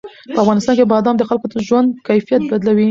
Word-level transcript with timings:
په 0.33 0.39
افغانستان 0.43 0.73
کې 0.77 0.89
بادام 0.93 1.15
د 1.17 1.23
خلکو 1.29 1.45
د 1.49 1.55
ژوند 1.67 1.87
کیفیت 2.07 2.41
بدلوي. 2.51 2.79